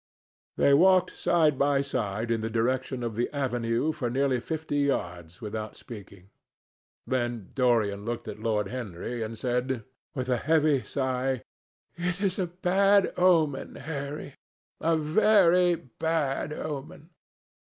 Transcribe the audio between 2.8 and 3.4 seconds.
of the